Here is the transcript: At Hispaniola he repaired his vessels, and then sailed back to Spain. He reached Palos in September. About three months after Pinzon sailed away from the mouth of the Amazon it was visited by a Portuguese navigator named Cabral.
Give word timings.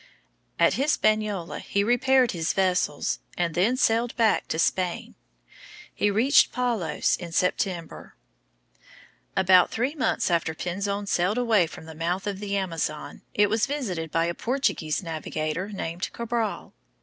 At 0.57 0.73
Hispaniola 0.73 1.59
he 1.59 1.83
repaired 1.83 2.31
his 2.31 2.53
vessels, 2.53 3.19
and 3.37 3.53
then 3.53 3.77
sailed 3.77 4.15
back 4.15 4.47
to 4.47 4.57
Spain. 4.57 5.13
He 5.93 6.09
reached 6.09 6.51
Palos 6.51 7.15
in 7.17 7.31
September. 7.31 8.15
About 9.37 9.69
three 9.69 9.93
months 9.93 10.31
after 10.31 10.55
Pinzon 10.55 11.05
sailed 11.07 11.37
away 11.37 11.67
from 11.67 11.85
the 11.85 11.93
mouth 11.93 12.25
of 12.25 12.39
the 12.39 12.57
Amazon 12.57 13.21
it 13.35 13.47
was 13.47 13.67
visited 13.67 14.09
by 14.09 14.25
a 14.25 14.33
Portuguese 14.33 15.03
navigator 15.03 15.69
named 15.69 16.09
Cabral. 16.13 16.73